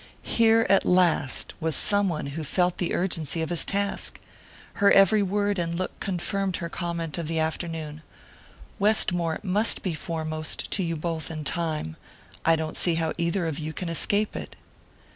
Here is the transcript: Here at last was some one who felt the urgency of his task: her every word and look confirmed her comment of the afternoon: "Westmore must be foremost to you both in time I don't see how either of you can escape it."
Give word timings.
Here 0.23 0.65
at 0.67 0.83
last 0.83 1.53
was 1.59 1.75
some 1.75 2.09
one 2.09 2.25
who 2.33 2.43
felt 2.43 2.79
the 2.79 2.95
urgency 2.95 3.43
of 3.43 3.51
his 3.51 3.63
task: 3.63 4.19
her 4.81 4.91
every 4.91 5.21
word 5.21 5.59
and 5.59 5.77
look 5.77 5.99
confirmed 5.99 6.55
her 6.57 6.69
comment 6.69 7.19
of 7.19 7.27
the 7.27 7.37
afternoon: 7.37 8.01
"Westmore 8.79 9.39
must 9.43 9.83
be 9.83 9.93
foremost 9.93 10.71
to 10.71 10.81
you 10.81 10.95
both 10.95 11.29
in 11.29 11.43
time 11.43 11.97
I 12.43 12.55
don't 12.55 12.77
see 12.77 12.95
how 12.95 13.13
either 13.19 13.45
of 13.45 13.59
you 13.59 13.73
can 13.73 13.89
escape 13.89 14.35
it." 14.35 14.55